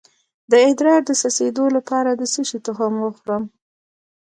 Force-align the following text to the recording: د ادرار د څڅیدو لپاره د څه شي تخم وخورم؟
د 0.51 0.53
ادرار 0.67 1.01
د 1.05 1.11
څڅیدو 1.21 1.65
لپاره 1.77 2.09
د 2.13 2.21
څه 2.33 2.41
شي 2.49 2.59
تخم 2.67 2.93
وخورم؟ 3.01 3.43